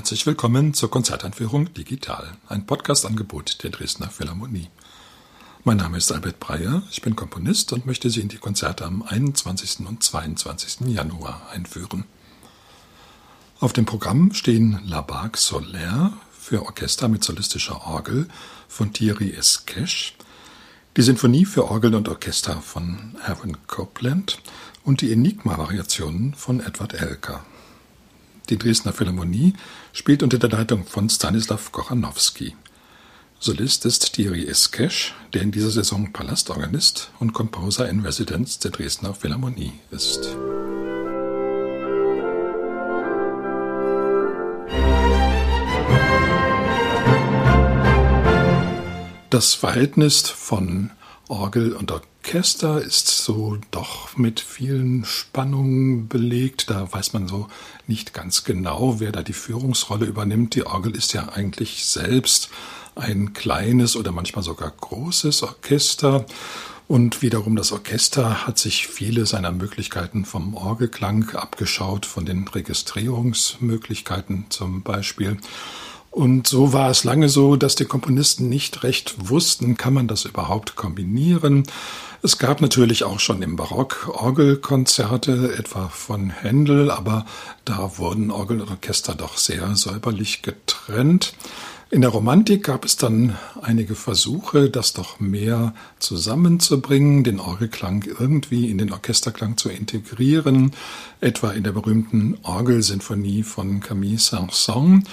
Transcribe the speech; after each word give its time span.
Herzlich 0.00 0.24
willkommen 0.24 0.72
zur 0.72 0.90
Konzerteinführung 0.90 1.74
Digital, 1.74 2.32
ein 2.48 2.64
Podcast-Angebot 2.64 3.62
der 3.62 3.68
Dresdner 3.68 4.08
Philharmonie. 4.08 4.70
Mein 5.62 5.76
Name 5.76 5.98
ist 5.98 6.10
Albert 6.10 6.40
Breyer, 6.40 6.82
ich 6.90 7.02
bin 7.02 7.16
Komponist 7.16 7.74
und 7.74 7.84
möchte 7.84 8.08
Sie 8.08 8.22
in 8.22 8.30
die 8.30 8.38
Konzerte 8.38 8.86
am 8.86 9.02
21. 9.02 9.80
und 9.86 10.02
22. 10.02 10.88
Januar 10.88 11.50
einführen. 11.52 12.04
Auf 13.60 13.74
dem 13.74 13.84
Programm 13.84 14.32
stehen 14.32 14.80
La 14.86 15.02
Barque 15.02 15.38
Solaire 15.38 16.14
für 16.32 16.62
Orchester 16.62 17.08
mit 17.08 17.22
solistischer 17.22 17.86
Orgel 17.86 18.26
von 18.68 18.94
Thierry 18.94 19.32
Esqueche, 19.32 20.14
die 20.96 21.02
Sinfonie 21.02 21.44
für 21.44 21.70
Orgel 21.70 21.94
und 21.94 22.08
Orchester 22.08 22.62
von 22.62 23.16
Erwin 23.26 23.58
Copeland 23.66 24.40
und 24.82 25.02
die 25.02 25.12
Enigma-Variationen 25.12 26.32
von 26.32 26.60
Edward 26.60 26.94
Elker. 26.94 27.44
Die 28.50 28.58
Dresdner 28.58 28.92
Philharmonie 28.92 29.54
spielt 29.92 30.24
unter 30.24 30.36
der 30.36 30.50
Leitung 30.50 30.84
von 30.84 31.08
Stanislav 31.08 31.70
Kochanowski. 31.70 32.56
Solist 33.38 33.86
ist 33.86 34.14
Thierry 34.14 34.44
Eskesch, 34.44 35.14
der 35.32 35.42
in 35.42 35.52
dieser 35.52 35.70
Saison 35.70 36.12
Palastorganist 36.12 37.12
und 37.20 37.32
Composer 37.32 37.88
in 37.88 38.00
Residence 38.00 38.58
der 38.58 38.72
Dresdner 38.72 39.14
Philharmonie 39.14 39.74
ist. 39.92 40.36
Das 49.30 49.54
Verhältnis 49.54 50.28
von 50.28 50.90
Orgel 51.28 51.72
und 51.72 51.92
Orchester 52.30 52.80
ist 52.80 53.08
so 53.08 53.58
doch 53.72 54.16
mit 54.16 54.38
vielen 54.38 55.04
Spannungen 55.04 56.06
belegt. 56.06 56.70
Da 56.70 56.92
weiß 56.92 57.12
man 57.12 57.26
so 57.26 57.48
nicht 57.88 58.14
ganz 58.14 58.44
genau, 58.44 59.00
wer 59.00 59.10
da 59.10 59.24
die 59.24 59.32
Führungsrolle 59.32 60.06
übernimmt. 60.06 60.54
Die 60.54 60.64
Orgel 60.64 60.94
ist 60.94 61.12
ja 61.12 61.30
eigentlich 61.30 61.84
selbst 61.84 62.50
ein 62.94 63.32
kleines 63.32 63.96
oder 63.96 64.12
manchmal 64.12 64.44
sogar 64.44 64.70
großes 64.70 65.42
Orchester. 65.42 66.24
Und 66.86 67.20
wiederum 67.20 67.56
das 67.56 67.72
Orchester 67.72 68.46
hat 68.46 68.60
sich 68.60 68.86
viele 68.86 69.26
seiner 69.26 69.50
Möglichkeiten 69.50 70.24
vom 70.24 70.54
Orgelklang 70.54 71.30
abgeschaut, 71.30 72.06
von 72.06 72.26
den 72.26 72.46
Registrierungsmöglichkeiten 72.46 74.46
zum 74.50 74.82
Beispiel. 74.82 75.36
Und 76.10 76.48
so 76.48 76.72
war 76.72 76.90
es 76.90 77.04
lange 77.04 77.28
so, 77.28 77.54
dass 77.54 77.76
die 77.76 77.84
Komponisten 77.84 78.48
nicht 78.48 78.82
recht 78.82 79.28
wussten, 79.28 79.76
kann 79.76 79.94
man 79.94 80.08
das 80.08 80.24
überhaupt 80.24 80.74
kombinieren. 80.74 81.64
Es 82.22 82.36
gab 82.38 82.60
natürlich 82.60 83.04
auch 83.04 83.20
schon 83.20 83.42
im 83.42 83.56
Barock 83.56 84.10
Orgelkonzerte, 84.12 85.54
etwa 85.56 85.88
von 85.88 86.30
Händel, 86.30 86.90
aber 86.90 87.24
da 87.64 87.96
wurden 87.96 88.30
Orgel 88.30 88.60
und 88.60 88.70
Orchester 88.70 89.14
doch 89.14 89.38
sehr 89.38 89.76
säuberlich 89.76 90.42
getrennt. 90.42 91.32
In 91.92 92.02
der 92.02 92.10
Romantik 92.10 92.62
gab 92.64 92.84
es 92.84 92.96
dann 92.96 93.36
einige 93.62 93.96
Versuche, 93.96 94.70
das 94.70 94.92
doch 94.92 95.18
mehr 95.18 95.74
zusammenzubringen, 95.98 97.24
den 97.24 97.40
Orgelklang 97.40 98.04
irgendwie 98.04 98.70
in 98.70 98.78
den 98.78 98.92
Orchesterklang 98.92 99.56
zu 99.56 99.70
integrieren, 99.70 100.70
etwa 101.20 101.50
in 101.50 101.64
der 101.64 101.72
berühmten 101.72 102.38
Orgelsinfonie 102.44 103.42
von 103.42 103.80
Camille 103.80 104.18
Saint-Saëns. 104.18 105.04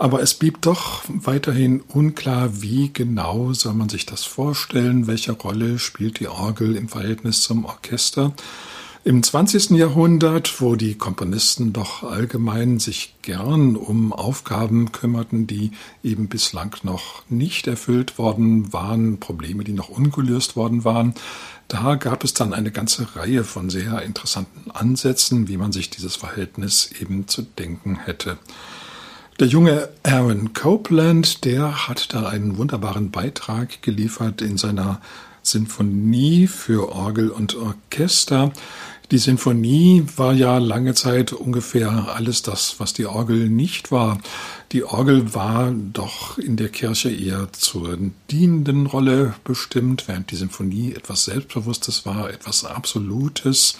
Aber 0.00 0.22
es 0.22 0.32
blieb 0.32 0.62
doch 0.62 1.02
weiterhin 1.08 1.82
unklar, 1.82 2.62
wie 2.62 2.90
genau 2.90 3.52
soll 3.52 3.74
man 3.74 3.90
sich 3.90 4.06
das 4.06 4.24
vorstellen, 4.24 5.06
welche 5.06 5.32
Rolle 5.32 5.78
spielt 5.78 6.20
die 6.20 6.28
Orgel 6.28 6.74
im 6.74 6.88
Verhältnis 6.88 7.42
zum 7.42 7.66
Orchester. 7.66 8.32
Im 9.04 9.22
20. 9.22 9.72
Jahrhundert, 9.72 10.62
wo 10.62 10.74
die 10.74 10.94
Komponisten 10.94 11.74
doch 11.74 12.02
allgemein 12.02 12.78
sich 12.78 13.14
gern 13.20 13.76
um 13.76 14.14
Aufgaben 14.14 14.90
kümmerten, 14.90 15.46
die 15.46 15.72
eben 16.02 16.28
bislang 16.28 16.74
noch 16.82 17.22
nicht 17.28 17.66
erfüllt 17.66 18.16
worden 18.16 18.72
waren, 18.72 19.20
Probleme, 19.20 19.64
die 19.64 19.74
noch 19.74 19.90
ungelöst 19.90 20.56
worden 20.56 20.82
waren, 20.82 21.12
da 21.68 21.96
gab 21.96 22.24
es 22.24 22.32
dann 22.32 22.54
eine 22.54 22.70
ganze 22.70 23.16
Reihe 23.16 23.44
von 23.44 23.68
sehr 23.68 24.00
interessanten 24.00 24.70
Ansätzen, 24.70 25.46
wie 25.46 25.58
man 25.58 25.72
sich 25.72 25.90
dieses 25.90 26.16
Verhältnis 26.16 26.90
eben 26.98 27.28
zu 27.28 27.42
denken 27.42 27.98
hätte. 27.98 28.38
Der 29.40 29.46
junge 29.46 29.88
Aaron 30.02 30.52
Copeland, 30.52 31.46
der 31.46 31.88
hat 31.88 32.12
da 32.12 32.28
einen 32.28 32.58
wunderbaren 32.58 33.10
Beitrag 33.10 33.80
geliefert 33.80 34.42
in 34.42 34.58
seiner 34.58 35.00
Sinfonie 35.42 36.46
für 36.46 36.92
Orgel 36.92 37.30
und 37.30 37.56
Orchester. 37.56 38.52
Die 39.10 39.18
Sinfonie 39.18 40.04
war 40.16 40.32
ja 40.32 40.58
lange 40.58 40.94
Zeit 40.94 41.32
ungefähr 41.32 42.14
alles 42.14 42.42
das, 42.42 42.76
was 42.78 42.92
die 42.92 43.06
Orgel 43.06 43.48
nicht 43.48 43.90
war. 43.90 44.20
Die 44.70 44.84
Orgel 44.84 45.34
war 45.34 45.72
doch 45.72 46.38
in 46.38 46.56
der 46.56 46.68
Kirche 46.68 47.10
eher 47.10 47.52
zur 47.52 47.98
dienenden 48.30 48.86
Rolle 48.86 49.34
bestimmt, 49.42 50.06
während 50.06 50.30
die 50.30 50.36
Sinfonie 50.36 50.92
etwas 50.92 51.24
Selbstbewusstes 51.24 52.06
war, 52.06 52.30
etwas 52.30 52.64
Absolutes. 52.64 53.76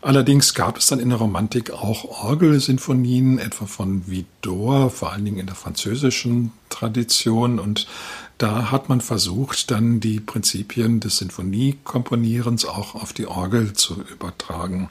Allerdings 0.00 0.52
gab 0.52 0.78
es 0.78 0.88
dann 0.88 0.98
in 0.98 1.10
der 1.10 1.18
Romantik 1.18 1.70
auch 1.70 2.24
Orgelsinfonien, 2.24 3.38
etwa 3.38 3.66
von 3.66 4.08
Widor, 4.08 4.90
vor 4.90 5.12
allen 5.12 5.24
Dingen 5.24 5.38
in 5.38 5.46
der 5.46 5.54
französischen 5.54 6.50
Tradition 6.70 7.60
und 7.60 7.86
da 8.42 8.72
hat 8.72 8.88
man 8.88 9.00
versucht, 9.00 9.70
dann 9.70 10.00
die 10.00 10.18
Prinzipien 10.18 10.98
des 10.98 11.18
Sinfoniekomponierens 11.18 12.64
auch 12.64 12.96
auf 12.96 13.12
die 13.12 13.26
Orgel 13.26 13.72
zu 13.74 14.02
übertragen. 14.10 14.90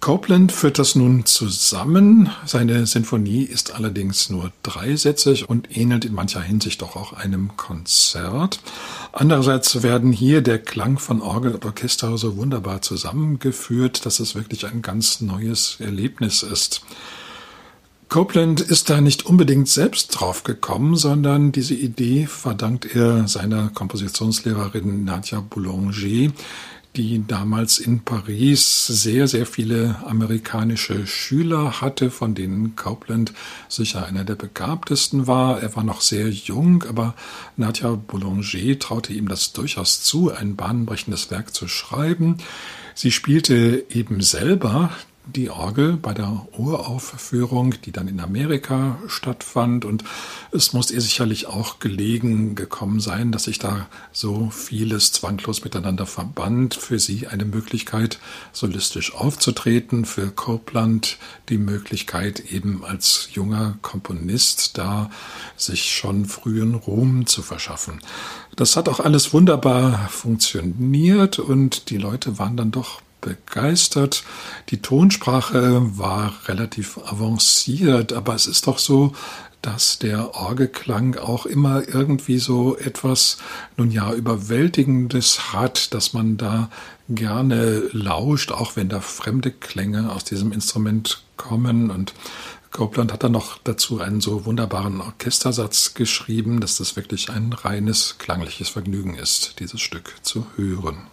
Copeland 0.00 0.52
führt 0.52 0.78
das 0.78 0.94
nun 0.94 1.24
zusammen. 1.26 2.28
Seine 2.44 2.86
Sinfonie 2.86 3.44
ist 3.44 3.74
allerdings 3.74 4.30
nur 4.30 4.52
dreisätzig 4.62 5.48
und 5.48 5.76
ähnelt 5.76 6.04
in 6.04 6.12
mancher 6.12 6.42
Hinsicht 6.42 6.82
doch 6.82 6.96
auch 6.96 7.12
einem 7.12 7.56
Konzert. 7.56 8.60
Andererseits 9.12 9.82
werden 9.82 10.12
hier 10.12 10.42
der 10.42 10.58
Klang 10.58 10.98
von 10.98 11.22
Orgel 11.22 11.54
und 11.54 11.64
Orchester 11.64 12.18
so 12.18 12.36
wunderbar 12.36 12.82
zusammengeführt, 12.82 14.04
dass 14.04 14.20
es 14.20 14.34
wirklich 14.34 14.66
ein 14.66 14.82
ganz 14.82 15.20
neues 15.20 15.76
Erlebnis 15.78 16.42
ist. 16.42 16.82
Copeland 18.12 18.60
ist 18.60 18.90
da 18.90 19.00
nicht 19.00 19.24
unbedingt 19.24 19.70
selbst 19.70 20.08
drauf 20.08 20.42
gekommen, 20.42 20.96
sondern 20.96 21.50
diese 21.50 21.72
Idee 21.72 22.26
verdankt 22.26 22.94
er 22.94 23.26
seiner 23.26 23.70
Kompositionslehrerin 23.70 25.06
Nadia 25.06 25.40
Boulanger, 25.40 26.30
die 26.94 27.26
damals 27.26 27.78
in 27.78 28.00
Paris 28.00 28.86
sehr, 28.86 29.28
sehr 29.28 29.46
viele 29.46 29.96
amerikanische 30.04 31.06
Schüler 31.06 31.80
hatte, 31.80 32.10
von 32.10 32.34
denen 32.34 32.76
Copeland 32.76 33.32
sicher 33.70 34.04
einer 34.04 34.24
der 34.24 34.34
begabtesten 34.34 35.26
war. 35.26 35.62
Er 35.62 35.74
war 35.74 35.82
noch 35.82 36.02
sehr 36.02 36.28
jung, 36.28 36.84
aber 36.86 37.14
Nadia 37.56 37.92
Boulanger 37.92 38.78
traute 38.78 39.14
ihm 39.14 39.26
das 39.26 39.54
durchaus 39.54 40.02
zu, 40.02 40.30
ein 40.30 40.54
bahnbrechendes 40.54 41.30
Werk 41.30 41.54
zu 41.54 41.66
schreiben. 41.66 42.36
Sie 42.94 43.10
spielte 43.10 43.86
eben 43.88 44.20
selber 44.20 44.90
die 45.26 45.50
Orgel 45.50 45.96
bei 45.96 46.14
der 46.14 46.46
Uraufführung, 46.56 47.74
die 47.84 47.92
dann 47.92 48.08
in 48.08 48.20
Amerika 48.20 48.98
stattfand. 49.06 49.84
Und 49.84 50.04
es 50.50 50.72
muss 50.72 50.90
ihr 50.90 51.00
sicherlich 51.00 51.46
auch 51.46 51.78
gelegen 51.78 52.54
gekommen 52.54 53.00
sein, 53.00 53.32
dass 53.32 53.44
sich 53.44 53.58
da 53.58 53.86
so 54.12 54.50
vieles 54.50 55.12
zwanglos 55.12 55.62
miteinander 55.64 56.06
verband. 56.06 56.74
Für 56.74 56.98
sie 56.98 57.28
eine 57.28 57.44
Möglichkeit, 57.44 58.18
solistisch 58.52 59.14
aufzutreten. 59.14 60.04
Für 60.04 60.30
Copeland 60.30 61.18
die 61.48 61.58
Möglichkeit, 61.58 62.40
eben 62.52 62.84
als 62.84 63.28
junger 63.32 63.78
Komponist 63.82 64.76
da 64.76 65.10
sich 65.56 65.94
schon 65.94 66.26
frühen 66.26 66.74
Ruhm 66.74 67.26
zu 67.26 67.42
verschaffen. 67.42 68.00
Das 68.56 68.76
hat 68.76 68.88
auch 68.88 69.00
alles 69.00 69.32
wunderbar 69.32 70.08
funktioniert 70.08 71.38
und 71.38 71.90
die 71.90 71.96
Leute 71.96 72.38
waren 72.38 72.56
dann 72.56 72.70
doch 72.70 73.00
begeistert. 73.22 74.24
Die 74.68 74.82
Tonsprache 74.82 75.98
war 75.98 76.34
relativ 76.46 76.98
avanciert, 76.98 78.12
aber 78.12 78.34
es 78.34 78.46
ist 78.46 78.66
doch 78.66 78.78
so, 78.78 79.14
dass 79.62 79.98
der 80.00 80.34
Orgelklang 80.34 81.16
auch 81.16 81.46
immer 81.46 81.88
irgendwie 81.88 82.38
so 82.38 82.76
etwas, 82.76 83.38
nun 83.76 83.92
ja, 83.92 84.12
Überwältigendes 84.12 85.52
hat, 85.52 85.94
dass 85.94 86.12
man 86.12 86.36
da 86.36 86.68
gerne 87.08 87.88
lauscht, 87.92 88.50
auch 88.50 88.76
wenn 88.76 88.88
da 88.88 89.00
fremde 89.00 89.52
Klänge 89.52 90.12
aus 90.12 90.24
diesem 90.24 90.52
Instrument 90.52 91.22
kommen. 91.36 91.90
Und 91.90 92.12
Copeland 92.72 93.12
hat 93.12 93.22
dann 93.22 93.32
noch 93.32 93.58
dazu 93.62 94.00
einen 94.00 94.20
so 94.20 94.44
wunderbaren 94.46 95.00
Orchestersatz 95.00 95.94
geschrieben, 95.94 96.60
dass 96.60 96.78
das 96.78 96.96
wirklich 96.96 97.30
ein 97.30 97.52
reines 97.52 98.16
klangliches 98.18 98.68
Vergnügen 98.68 99.14
ist, 99.14 99.60
dieses 99.60 99.80
Stück 99.80 100.14
zu 100.22 100.46
hören. 100.56 101.06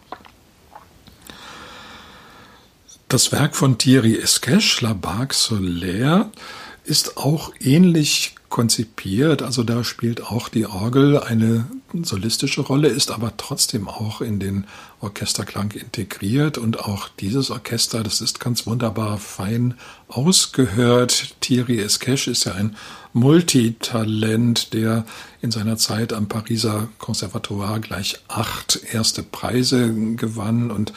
Das 3.09 3.31
Werk 3.31 3.55
von 3.55 3.79
Thierry 3.79 4.17
Esqueche, 4.17 4.85
La 4.85 4.93
Barque 4.93 5.33
Solaire, 5.33 6.29
ist 6.83 7.17
auch 7.17 7.51
ähnlich 7.59 8.35
konzipiert. 8.49 9.41
Also 9.41 9.63
da 9.63 9.83
spielt 9.83 10.21
auch 10.21 10.47
die 10.47 10.67
Orgel 10.67 11.19
eine 11.19 11.65
solistische 12.03 12.61
Rolle, 12.61 12.87
ist 12.87 13.11
aber 13.11 13.35
trotzdem 13.37 13.87
auch 13.87 14.21
in 14.21 14.39
den 14.39 14.65
Orchesterklang 15.01 15.71
integriert 15.71 16.57
und 16.57 16.79
auch 16.79 17.07
dieses 17.07 17.51
Orchester, 17.51 18.03
das 18.03 18.21
ist 18.21 18.39
ganz 18.39 18.65
wunderbar 18.67 19.17
fein 19.17 19.75
ausgehört. 20.07 21.35
Thierry 21.39 21.79
Esqueche 21.79 22.31
ist 22.31 22.45
ja 22.45 22.53
ein 22.53 22.75
Multitalent, 23.13 24.73
der 24.73 25.05
in 25.41 25.51
seiner 25.51 25.77
Zeit 25.77 26.13
am 26.13 26.27
Pariser 26.27 26.89
Conservatoire 26.99 27.79
gleich 27.79 28.19
acht 28.27 28.79
erste 28.91 29.23
Preise 29.23 29.93
gewann 30.15 30.69
und 30.69 30.93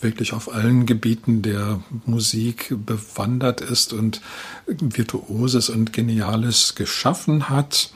wirklich 0.00 0.32
auf 0.32 0.52
allen 0.52 0.86
Gebieten 0.86 1.42
der 1.42 1.80
Musik 2.04 2.74
bewandert 2.86 3.60
ist 3.60 3.92
und 3.92 4.20
Virtuoses 4.66 5.68
und 5.68 5.92
Geniales 5.92 6.74
geschaffen 6.76 7.48
hat. 7.48 7.90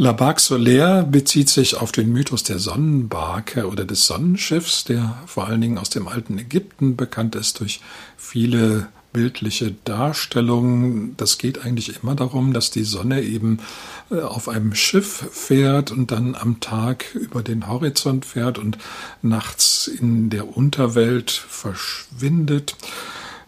La 0.00 0.12
Barque 0.12 0.38
Solaire 0.40 1.02
bezieht 1.02 1.48
sich 1.48 1.74
auf 1.74 1.90
den 1.90 2.12
Mythos 2.12 2.44
der 2.44 2.60
Sonnenbarke 2.60 3.66
oder 3.66 3.84
des 3.84 4.06
Sonnenschiffs, 4.06 4.84
der 4.84 5.20
vor 5.26 5.48
allen 5.48 5.60
Dingen 5.60 5.76
aus 5.76 5.90
dem 5.90 6.06
alten 6.06 6.38
Ägypten 6.38 6.94
bekannt 6.94 7.34
ist 7.34 7.58
durch 7.58 7.80
viele 8.16 8.86
bildliche 9.12 9.74
Darstellungen. 9.82 11.16
Das 11.16 11.36
geht 11.36 11.64
eigentlich 11.64 12.00
immer 12.00 12.14
darum, 12.14 12.52
dass 12.52 12.70
die 12.70 12.84
Sonne 12.84 13.22
eben 13.22 13.58
äh, 14.12 14.20
auf 14.20 14.48
einem 14.48 14.72
Schiff 14.76 15.26
fährt 15.32 15.90
und 15.90 16.12
dann 16.12 16.36
am 16.36 16.60
Tag 16.60 17.16
über 17.16 17.42
den 17.42 17.66
Horizont 17.66 18.24
fährt 18.24 18.58
und 18.58 18.78
nachts 19.20 19.88
in 19.88 20.30
der 20.30 20.56
Unterwelt 20.56 21.32
verschwindet. 21.32 22.76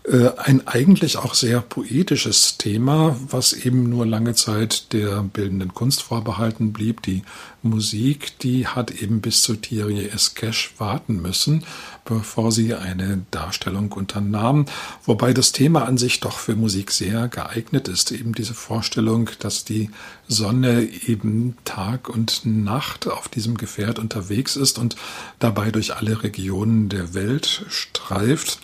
Äh, 0.05 0.31
ein 0.39 0.67
eigentlich 0.67 1.19
auch 1.19 1.35
sehr 1.35 1.61
poetisches 1.61 2.57
Thema, 2.57 3.17
was 3.29 3.53
eben 3.53 3.91
nur 3.91 4.07
lange 4.07 4.35
Zeit 4.35 4.95
der 4.95 5.23
bildenden 5.23 5.75
Kunst 5.75 6.03
vorbehalten 6.03 6.73
blieb. 6.73 7.03
Die 7.03 7.23
Musik, 7.63 8.39
die 8.39 8.67
hat 8.67 8.91
eben 8.91 9.21
bis 9.21 9.43
zu 9.43 9.57
Thierry 9.57 10.07
Esqueche 10.07 10.71
warten 10.79 11.21
müssen, 11.21 11.65
bevor 12.07 12.51
sie 12.51 12.75
eine 12.75 13.27
Darstellung 13.31 13.93
unternahm. 13.93 14.65
Wobei 15.05 15.35
das 15.35 15.53
Thema 15.53 15.85
an 15.85 15.99
sich 15.99 16.21
doch 16.21 16.39
für 16.39 16.57
Musik 16.57 16.93
sehr 16.93 17.29
geeignet 17.29 17.87
ist. 17.87 18.11
Eben 18.11 18.35
diese 18.35 18.55
Vorstellung, 18.55 19.29
dass 19.41 19.67
die 19.67 19.91
Sonne 20.29 20.89
eben 21.07 21.59
Tag 21.67 22.09
und 22.09 22.47
Nacht 22.47 23.07
auf 23.07 23.29
diesem 23.29 23.59
Gefährt 23.59 23.99
unterwegs 23.99 24.57
ist 24.57 24.79
und 24.79 24.97
dabei 25.41 25.71
durch 25.71 25.95
alle 25.95 26.23
Regionen 26.23 26.89
der 26.89 27.13
Welt 27.13 27.67
streift. 27.69 28.61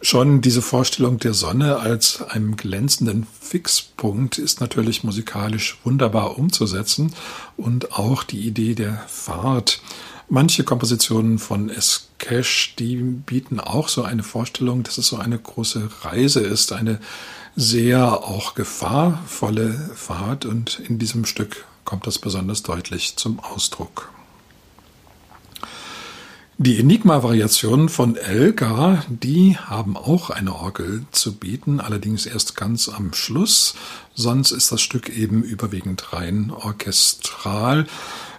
Schon 0.00 0.40
diese 0.40 0.62
Vorstellung 0.62 1.18
der 1.18 1.34
Sonne 1.34 1.80
als 1.80 2.22
einem 2.22 2.56
glänzenden 2.56 3.26
Fixpunkt 3.40 4.38
ist 4.38 4.60
natürlich 4.60 5.02
musikalisch 5.02 5.78
wunderbar 5.82 6.38
umzusetzen 6.38 7.12
und 7.56 7.92
auch 7.92 8.22
die 8.22 8.46
Idee 8.46 8.74
der 8.74 9.02
Fahrt. 9.08 9.80
Manche 10.28 10.62
Kompositionen 10.62 11.38
von 11.38 11.68
Eskesh, 11.68 12.74
die 12.78 12.96
bieten 12.96 13.58
auch 13.58 13.88
so 13.88 14.02
eine 14.02 14.22
Vorstellung, 14.22 14.84
dass 14.84 14.98
es 14.98 15.08
so 15.08 15.16
eine 15.16 15.38
große 15.38 15.88
Reise 16.02 16.40
ist, 16.40 16.72
eine 16.72 17.00
sehr 17.56 18.22
auch 18.22 18.54
gefahrvolle 18.54 19.90
Fahrt 19.96 20.44
und 20.44 20.78
in 20.78 21.00
diesem 21.00 21.24
Stück 21.24 21.64
kommt 21.84 22.06
das 22.06 22.18
besonders 22.18 22.62
deutlich 22.62 23.16
zum 23.16 23.40
Ausdruck. 23.40 24.10
Die 26.60 26.80
Enigma-Variationen 26.80 27.88
von 27.88 28.16
Elgar, 28.16 29.04
die 29.08 29.56
haben 29.56 29.96
auch 29.96 30.30
eine 30.30 30.56
Orgel 30.56 31.04
zu 31.12 31.36
bieten, 31.36 31.78
allerdings 31.78 32.26
erst 32.26 32.56
ganz 32.56 32.88
am 32.88 33.14
Schluss. 33.14 33.76
Sonst 34.16 34.50
ist 34.50 34.72
das 34.72 34.80
Stück 34.80 35.08
eben 35.08 35.44
überwiegend 35.44 36.12
rein 36.12 36.50
orchestral. 36.50 37.86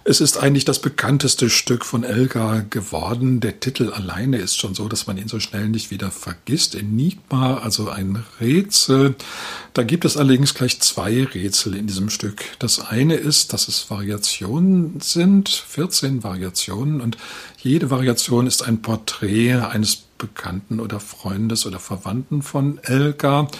Es 0.02 0.22
ist 0.22 0.38
eigentlich 0.38 0.64
das 0.64 0.80
bekannteste 0.80 1.50
Stück 1.50 1.84
von 1.84 2.04
Elgar 2.04 2.62
geworden. 2.62 3.40
Der 3.40 3.60
Titel 3.60 3.92
alleine 3.92 4.38
ist 4.38 4.56
schon 4.58 4.74
so, 4.74 4.88
dass 4.88 5.06
man 5.06 5.18
ihn 5.18 5.28
so 5.28 5.40
schnell 5.40 5.68
nicht 5.68 5.90
wieder 5.90 6.10
vergisst. 6.10 6.74
Enigma, 6.74 7.58
also 7.58 7.90
ein 7.90 8.24
Rätsel. 8.40 9.14
Da 9.74 9.82
gibt 9.82 10.06
es 10.06 10.16
allerdings 10.16 10.54
gleich 10.54 10.80
zwei 10.80 11.24
Rätsel 11.24 11.76
in 11.76 11.86
diesem 11.86 12.08
Stück. 12.08 12.42
Das 12.58 12.80
eine 12.80 13.14
ist, 13.14 13.52
dass 13.52 13.68
es 13.68 13.90
Variationen 13.90 15.00
sind, 15.00 15.50
14 15.50 16.24
Variationen 16.24 17.02
und 17.02 17.18
jede 17.58 17.90
Variation 17.90 18.46
ist 18.46 18.62
ein 18.62 18.80
Porträt 18.80 19.56
eines 19.56 19.96
Bekannten 19.96 20.80
oder 20.80 20.98
Freundes 20.98 21.66
oder 21.66 21.78
Verwandten 21.78 22.42
von 22.42 22.78
Elgar. 22.82 23.50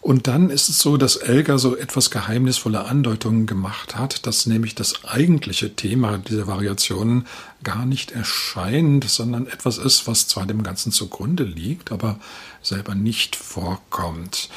Und 0.00 0.28
dann 0.28 0.48
ist 0.48 0.70
es 0.70 0.78
so, 0.78 0.96
dass 0.96 1.16
Elgar 1.16 1.58
so 1.58 1.76
etwas 1.76 2.10
geheimnisvolle 2.10 2.86
Andeutungen 2.86 3.46
gemacht 3.46 3.96
hat, 3.96 4.26
dass 4.26 4.46
nämlich 4.46 4.74
das 4.74 5.04
eigentliche 5.04 5.76
Thema 5.76 6.16
dieser 6.16 6.46
Variationen 6.46 7.26
gar 7.62 7.84
nicht 7.84 8.10
erscheint, 8.12 9.04
sondern 9.04 9.46
etwas 9.46 9.76
ist, 9.76 10.06
was 10.06 10.26
zwar 10.26 10.46
dem 10.46 10.62
Ganzen 10.62 10.90
zugrunde 10.90 11.44
liegt, 11.44 11.92
aber 11.92 12.18
selber 12.62 12.94
nicht 12.94 13.36
vorkommt. 13.36 14.48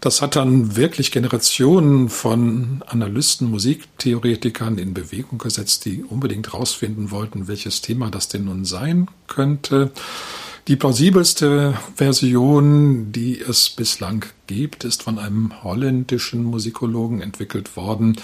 Das 0.00 0.22
hat 0.22 0.36
dann 0.36 0.76
wirklich 0.76 1.10
Generationen 1.10 2.08
von 2.08 2.82
Analysten, 2.86 3.50
Musiktheoretikern 3.50 4.78
in 4.78 4.94
Bewegung 4.94 5.38
gesetzt, 5.38 5.84
die 5.84 6.04
unbedingt 6.04 6.52
herausfinden 6.52 7.10
wollten, 7.10 7.48
welches 7.48 7.82
Thema 7.82 8.10
das 8.10 8.28
denn 8.28 8.44
nun 8.44 8.64
sein 8.64 9.08
könnte. 9.26 9.90
Die 10.68 10.74
plausibelste 10.74 11.78
Version, 11.94 13.12
die 13.12 13.40
es 13.40 13.70
bislang 13.70 14.24
gibt, 14.48 14.82
ist 14.82 15.04
von 15.04 15.20
einem 15.20 15.62
holländischen 15.62 16.42
Musikologen 16.42 17.20
entwickelt 17.20 17.76
worden, 17.76 18.16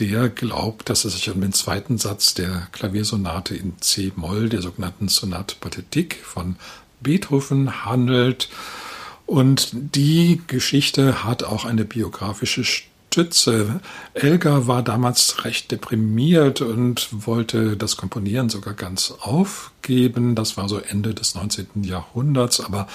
der 0.00 0.28
glaubt, 0.28 0.90
dass 0.90 1.04
es 1.04 1.14
sich 1.14 1.30
um 1.30 1.40
den 1.40 1.52
zweiten 1.52 1.96
Satz 1.96 2.34
der 2.34 2.66
Klaviersonate 2.72 3.54
in 3.54 3.80
C-Moll, 3.80 4.48
der 4.48 4.60
sogenannten 4.60 5.06
Sonate 5.06 5.54
Pathétique 5.60 6.16
von 6.24 6.56
Beethoven 7.00 7.84
handelt. 7.84 8.48
Und 9.24 9.68
die 9.72 10.42
Geschichte 10.48 11.22
hat 11.22 11.44
auch 11.44 11.64
eine 11.64 11.84
biografische 11.84 12.64
Stütze. 13.14 13.80
Elgar 14.12 14.66
war 14.66 14.82
damals 14.82 15.44
recht 15.44 15.70
deprimiert 15.70 16.60
und 16.60 17.08
wollte 17.12 17.76
das 17.76 17.96
Komponieren 17.96 18.48
sogar 18.48 18.74
ganz 18.74 19.14
aufgeben. 19.20 20.34
Das 20.34 20.56
war 20.56 20.68
so 20.68 20.78
Ende 20.80 21.14
des 21.14 21.36
19. 21.36 21.84
Jahrhunderts, 21.84 22.58
aber 22.58 22.88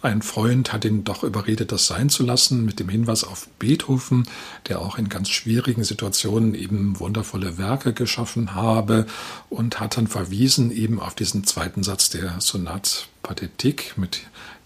ein 0.00 0.22
Freund 0.22 0.72
hat 0.72 0.86
ihn 0.86 1.04
doch 1.04 1.24
überredet, 1.24 1.72
das 1.72 1.88
sein 1.88 2.08
zu 2.08 2.22
lassen, 2.22 2.64
mit 2.64 2.80
dem 2.80 2.88
Hinweis 2.88 3.22
auf 3.22 3.48
Beethoven, 3.58 4.26
der 4.66 4.80
auch 4.80 4.96
in 4.96 5.10
ganz 5.10 5.28
schwierigen 5.28 5.84
Situationen 5.84 6.54
eben 6.54 6.98
wundervolle 6.98 7.58
Werke 7.58 7.92
geschaffen 7.92 8.54
habe 8.54 9.04
und 9.50 9.78
hat 9.78 9.98
dann 9.98 10.06
verwiesen 10.06 10.70
eben 10.70 11.00
auf 11.00 11.14
diesen 11.14 11.44
zweiten 11.44 11.82
Satz 11.82 12.08
der 12.08 12.40
Sonat 12.40 13.08
Pathetik 13.22 13.92
mit 13.98 14.22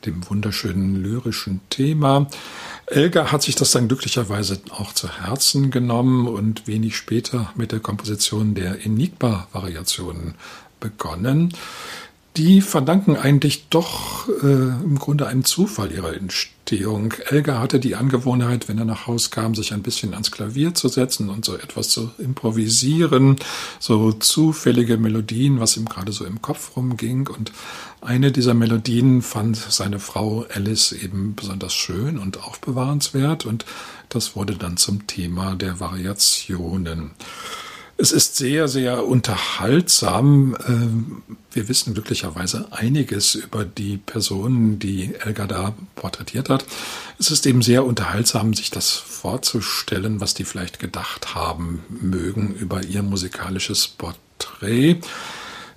dem 0.06 0.28
wunderschönen 0.28 1.02
lyrischen 1.02 1.60
Thema. 1.70 2.26
Elgar 2.86 3.32
hat 3.32 3.42
sich 3.42 3.54
das 3.54 3.70
dann 3.70 3.88
glücklicherweise 3.88 4.60
auch 4.70 4.92
zu 4.92 5.08
Herzen 5.08 5.70
genommen 5.70 6.26
und 6.26 6.66
wenig 6.66 6.96
später 6.96 7.52
mit 7.54 7.72
der 7.72 7.80
Komposition 7.80 8.54
der 8.54 8.84
Enigma-Variationen 8.84 10.34
begonnen. 10.80 11.54
Die 12.40 12.62
verdanken 12.62 13.16
eigentlich 13.16 13.68
doch 13.68 14.26
äh, 14.42 14.46
im 14.46 14.98
Grunde 14.98 15.26
einem 15.26 15.44
Zufall 15.44 15.92
ihrer 15.92 16.14
Entstehung. 16.14 17.12
Elgar 17.28 17.60
hatte 17.60 17.78
die 17.78 17.96
Angewohnheit, 17.96 18.66
wenn 18.66 18.78
er 18.78 18.86
nach 18.86 19.06
Haus 19.06 19.30
kam, 19.30 19.54
sich 19.54 19.74
ein 19.74 19.82
bisschen 19.82 20.14
ans 20.14 20.30
Klavier 20.30 20.74
zu 20.74 20.88
setzen 20.88 21.28
und 21.28 21.44
so 21.44 21.54
etwas 21.54 21.90
zu 21.90 22.12
improvisieren, 22.16 23.36
so 23.78 24.12
zufällige 24.12 24.96
Melodien, 24.96 25.60
was 25.60 25.76
ihm 25.76 25.84
gerade 25.84 26.12
so 26.12 26.24
im 26.24 26.40
Kopf 26.40 26.78
rumging. 26.78 27.28
Und 27.28 27.52
eine 28.00 28.32
dieser 28.32 28.54
Melodien 28.54 29.20
fand 29.20 29.58
seine 29.58 29.98
Frau 29.98 30.46
Alice 30.48 30.92
eben 30.92 31.34
besonders 31.34 31.74
schön 31.74 32.18
und 32.18 32.42
aufbewahrenswert 32.42 33.44
und 33.44 33.66
das 34.08 34.34
wurde 34.34 34.54
dann 34.54 34.78
zum 34.78 35.06
Thema 35.06 35.56
der 35.56 35.78
Variationen. 35.78 37.10
Es 38.00 38.12
ist 38.12 38.36
sehr, 38.36 38.66
sehr 38.66 39.06
unterhaltsam. 39.06 40.56
Ähm, 40.66 41.22
wir 41.52 41.68
wissen 41.68 41.92
glücklicherweise 41.92 42.68
einiges 42.70 43.34
über 43.34 43.66
die 43.66 43.98
Personen, 43.98 44.78
die 44.78 45.14
Elgar 45.16 45.46
da 45.46 45.74
porträtiert 45.96 46.48
hat. 46.48 46.64
Es 47.18 47.30
ist 47.30 47.44
eben 47.44 47.60
sehr 47.60 47.84
unterhaltsam, 47.84 48.54
sich 48.54 48.70
das 48.70 48.90
vorzustellen, 48.90 50.18
was 50.18 50.32
die 50.32 50.44
vielleicht 50.44 50.78
gedacht 50.78 51.34
haben 51.34 51.82
mögen 51.88 52.54
über 52.54 52.82
ihr 52.82 53.02
musikalisches 53.02 53.86
Porträt. 53.86 55.00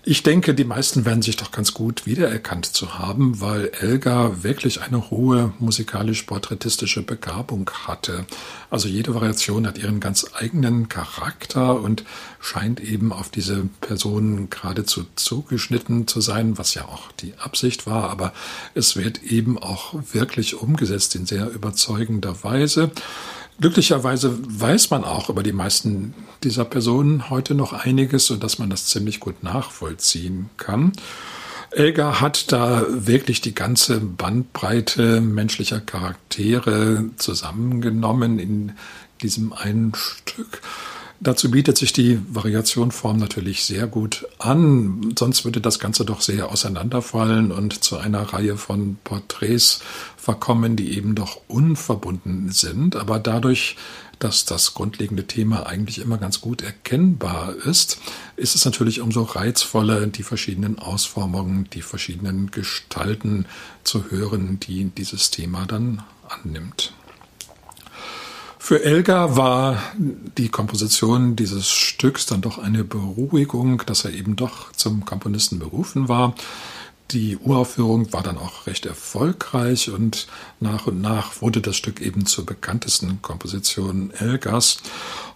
Ich 0.05 0.21
denke, 0.21 0.53
die 0.53 0.65
meisten 0.65 1.05
werden 1.05 1.21
sich 1.21 1.37
doch 1.37 1.51
ganz 1.51 1.73
gut 1.73 2.05
wiedererkannt 2.05 2.65
zu 2.65 2.99
haben, 2.99 3.39
weil 3.39 3.71
Elgar 3.79 4.43
wirklich 4.43 4.81
eine 4.81 5.09
hohe 5.09 5.53
musikalisch-porträtistische 5.59 7.03
Begabung 7.03 7.69
hatte. 7.87 8.25
Also 8.69 8.89
jede 8.89 9.15
Variation 9.15 9.65
hat 9.65 9.77
ihren 9.77 10.01
ganz 10.01 10.25
eigenen 10.33 10.89
Charakter 10.89 11.79
und 11.79 12.03
scheint 12.41 12.81
eben 12.81 13.13
auf 13.13 13.29
diese 13.29 13.69
Person 13.79 14.49
geradezu 14.49 15.05
zugeschnitten 15.15 16.05
zu 16.05 16.19
sein, 16.19 16.57
was 16.57 16.73
ja 16.73 16.83
auch 16.83 17.13
die 17.21 17.35
Absicht 17.37 17.87
war, 17.87 18.09
aber 18.09 18.33
es 18.73 18.97
wird 18.97 19.23
eben 19.23 19.57
auch 19.57 19.93
wirklich 20.11 20.55
umgesetzt 20.55 21.15
in 21.15 21.25
sehr 21.25 21.49
überzeugender 21.49 22.43
Weise. 22.43 22.91
Glücklicherweise 23.59 24.37
weiß 24.41 24.89
man 24.89 25.03
auch 25.03 25.29
über 25.29 25.43
die 25.43 25.53
meisten 25.53 26.13
dieser 26.43 26.65
Personen 26.65 27.29
heute 27.29 27.55
noch 27.55 27.73
einiges, 27.73 28.25
sodass 28.25 28.59
man 28.59 28.69
das 28.69 28.87
ziemlich 28.87 29.19
gut 29.19 29.43
nachvollziehen 29.43 30.49
kann. 30.57 30.91
Elgar 31.71 32.21
hat 32.21 32.51
da 32.51 32.85
wirklich 32.87 33.41
die 33.41 33.55
ganze 33.55 33.99
Bandbreite 33.99 35.21
menschlicher 35.21 35.79
Charaktere 35.79 37.05
zusammengenommen 37.17 38.37
in 38.37 38.73
diesem 39.21 39.53
einen 39.53 39.93
Stück. 39.95 40.61
Dazu 41.23 41.49
bietet 41.49 41.77
sich 41.77 41.93
die 41.93 42.19
Variationform 42.27 43.15
natürlich 43.15 43.63
sehr 43.63 43.87
gut 43.87 44.27
an, 44.39 45.15
sonst 45.17 45.45
würde 45.45 45.61
das 45.61 45.79
Ganze 45.79 46.03
doch 46.03 46.19
sehr 46.19 46.51
auseinanderfallen 46.51 47.53
und 47.53 47.81
zu 47.81 47.97
einer 47.97 48.23
Reihe 48.33 48.57
von 48.57 48.97
Porträts 49.05 49.79
verkommen, 50.17 50.75
die 50.75 50.97
eben 50.97 51.15
doch 51.15 51.39
unverbunden 51.47 52.51
sind. 52.51 52.97
Aber 52.97 53.19
dadurch, 53.19 53.77
dass 54.19 54.43
das 54.43 54.73
grundlegende 54.73 55.25
Thema 55.25 55.65
eigentlich 55.65 55.99
immer 55.99 56.17
ganz 56.17 56.41
gut 56.41 56.61
erkennbar 56.61 57.55
ist, 57.55 57.99
ist 58.35 58.55
es 58.55 58.65
natürlich 58.65 58.99
umso 58.99 59.21
reizvoller, 59.21 60.05
die 60.07 60.23
verschiedenen 60.23 60.77
Ausformungen, 60.77 61.69
die 61.71 61.83
verschiedenen 61.83 62.51
Gestalten 62.51 63.45
zu 63.85 64.11
hören, 64.11 64.59
die 64.59 64.89
dieses 64.89 65.31
Thema 65.31 65.65
dann 65.67 66.03
annimmt. 66.27 66.93
Für 68.65 68.81
Elgar 68.81 69.35
war 69.35 69.83
die 69.97 70.47
Komposition 70.47 71.35
dieses 71.35 71.67
Stücks 71.67 72.27
dann 72.27 72.39
doch 72.39 72.59
eine 72.59 72.85
Beruhigung, 72.85 73.83
dass 73.85 74.05
er 74.05 74.13
eben 74.13 74.37
doch 74.37 74.71
zum 74.71 75.03
Komponisten 75.03 75.59
berufen 75.59 76.07
war. 76.07 76.33
Die 77.11 77.37
Uraufführung 77.37 78.11
war 78.11 78.23
dann 78.23 78.37
auch 78.37 78.65
recht 78.65 78.85
erfolgreich 78.85 79.89
und 79.91 80.27
nach 80.59 80.87
und 80.87 81.01
nach 81.01 81.41
wurde 81.41 81.61
das 81.61 81.75
Stück 81.75 82.01
eben 82.01 82.25
zur 82.25 82.45
bekanntesten 82.45 83.21
Komposition 83.21 84.11
Elgars. 84.11 84.77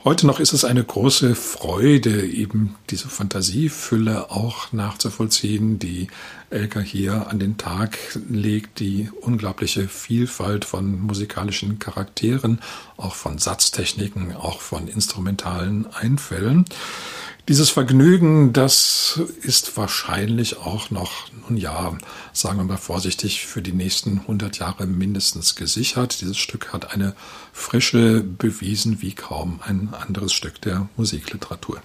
Heute 0.04 0.26
noch 0.26 0.40
ist 0.40 0.54
es 0.54 0.66
eine 0.66 0.84
große 0.84 1.36
Freude, 1.36 2.26
eben 2.26 2.76
diese 2.90 3.10
Fantasiefülle 3.10 4.32
auch 4.32 4.72
nachzuvollziehen, 4.72 5.78
die 5.78 6.08
Elgar 6.50 6.82
hier 6.82 7.28
an 7.28 7.40
den 7.40 7.58
Tag 7.58 7.98
legt, 8.30 8.80
die 8.80 9.12
unglaubliche 9.22 9.88
Vielfalt 9.88 10.66
von 10.66 11.00
musikalischen 11.00 11.78
Charakteren, 11.78 12.62
auch 12.96 13.14
von 13.16 13.38
Satztechniken, 13.38 14.36
auch 14.36 14.62
von 14.62 14.88
instrumentalen 14.88 15.86
Einfällen. 15.94 16.66
Dieses 17.48 17.70
Vergnügen, 17.70 18.52
das 18.52 19.22
ist 19.42 19.78
wahrscheinlich 19.78 20.58
auch 20.58 20.92
noch, 20.92 21.30
nun 21.48 21.56
ja, 21.56 21.98
sagen 22.34 22.58
wir 22.58 22.66
mal 22.66 22.76
vorsichtig, 22.76 23.46
für 23.46 23.62
die 23.62 23.72
nächsten 23.72 24.20
100 24.20 24.60
Jahre 24.60 24.86
mindestens 24.86 25.56
gesichert. 25.56 26.20
Dieses 26.20 26.36
Stück 26.36 26.74
hat 26.74 26.94
eine 26.94 27.16
Frische 27.54 28.22
bewiesen 28.22 29.02
wie 29.02 29.14
kaum 29.16 29.62
ein 29.66 29.94
anderes 29.94 30.34
Stück 30.34 30.60
der 30.60 30.90
Musikliteratur. 30.98 31.82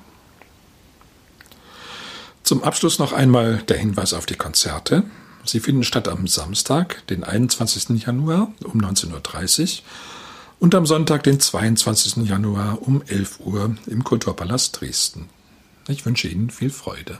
Zum 2.42 2.64
Abschluss 2.64 2.98
noch 2.98 3.12
einmal 3.12 3.58
der 3.68 3.78
Hinweis 3.78 4.14
auf 4.14 4.26
die 4.26 4.34
Konzerte. 4.34 5.04
Sie 5.44 5.60
finden 5.60 5.84
statt 5.84 6.08
am 6.08 6.26
Samstag, 6.26 7.06
den 7.06 7.22
21. 7.22 8.04
Januar 8.04 8.52
um 8.64 8.80
19.30 8.80 9.62
Uhr 9.62 9.84
und 10.58 10.74
am 10.74 10.86
Sonntag, 10.86 11.22
den 11.22 11.38
22. 11.38 12.28
Januar 12.28 12.82
um 12.82 13.00
11 13.06 13.38
Uhr 13.38 13.76
im 13.86 14.02
Kulturpalast 14.02 14.80
Dresden. 14.80 15.28
Ich 15.88 16.06
wünsche 16.06 16.28
Ihnen 16.28 16.50
viel 16.50 16.70
Freude. 16.70 17.18